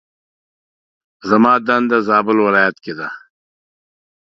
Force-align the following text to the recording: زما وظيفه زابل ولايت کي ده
زما 1.29 1.53
وظيفه 1.57 1.97
زابل 2.07 2.37
ولايت 2.47 2.77
کي 2.83 2.93
ده 2.99 3.07